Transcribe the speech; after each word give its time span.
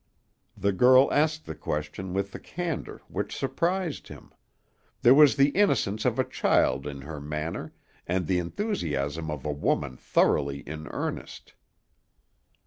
The 0.57 0.71
girl 0.71 1.13
asked 1.13 1.45
the 1.45 1.53
question 1.53 2.11
with 2.11 2.33
a 2.33 2.39
candor 2.39 3.03
which 3.07 3.35
surprised 3.37 4.07
him; 4.07 4.31
there 5.03 5.13
was 5.13 5.35
the 5.35 5.49
innocence 5.49 6.05
of 6.05 6.17
a 6.17 6.23
child 6.23 6.87
in 6.87 7.01
her 7.01 7.21
manner, 7.21 7.75
and 8.07 8.25
the 8.25 8.39
enthusiasm 8.39 9.29
of 9.29 9.45
a 9.45 9.51
woman 9.51 9.97
thoroughly 9.97 10.61
in 10.61 10.87
earnest. 10.87 11.53